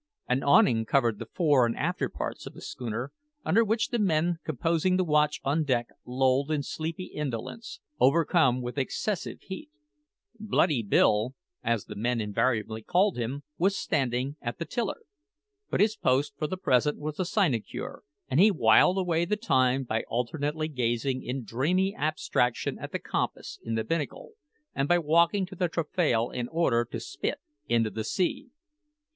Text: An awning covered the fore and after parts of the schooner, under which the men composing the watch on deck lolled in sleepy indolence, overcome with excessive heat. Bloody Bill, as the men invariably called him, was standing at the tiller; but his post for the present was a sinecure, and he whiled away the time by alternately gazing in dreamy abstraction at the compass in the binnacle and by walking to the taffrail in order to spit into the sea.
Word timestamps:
An 0.27 0.41
awning 0.41 0.83
covered 0.85 1.19
the 1.19 1.27
fore 1.27 1.63
and 1.63 1.77
after 1.77 2.09
parts 2.09 2.47
of 2.47 2.55
the 2.55 2.61
schooner, 2.63 3.11
under 3.45 3.63
which 3.63 3.89
the 3.89 3.99
men 3.99 4.39
composing 4.43 4.97
the 4.97 5.03
watch 5.03 5.39
on 5.43 5.63
deck 5.63 5.89
lolled 6.07 6.49
in 6.49 6.63
sleepy 6.63 7.03
indolence, 7.03 7.79
overcome 7.99 8.63
with 8.63 8.79
excessive 8.79 9.41
heat. 9.41 9.69
Bloody 10.39 10.81
Bill, 10.81 11.35
as 11.63 11.85
the 11.85 11.95
men 11.95 12.19
invariably 12.19 12.81
called 12.81 13.15
him, 13.15 13.43
was 13.59 13.77
standing 13.77 14.37
at 14.41 14.57
the 14.57 14.65
tiller; 14.65 15.01
but 15.69 15.79
his 15.79 15.95
post 15.97 16.33
for 16.35 16.47
the 16.47 16.57
present 16.57 16.97
was 16.97 17.19
a 17.19 17.23
sinecure, 17.23 18.01
and 18.27 18.39
he 18.39 18.49
whiled 18.49 18.97
away 18.97 19.23
the 19.23 19.37
time 19.37 19.83
by 19.83 20.01
alternately 20.07 20.67
gazing 20.67 21.21
in 21.21 21.43
dreamy 21.43 21.95
abstraction 21.95 22.79
at 22.79 22.91
the 22.91 22.97
compass 22.97 23.59
in 23.63 23.75
the 23.75 23.83
binnacle 23.83 24.31
and 24.73 24.87
by 24.87 24.97
walking 24.97 25.45
to 25.45 25.55
the 25.55 25.69
taffrail 25.69 26.31
in 26.31 26.47
order 26.47 26.85
to 26.85 26.99
spit 26.99 27.37
into 27.67 27.91
the 27.91 28.03
sea. 28.03 28.49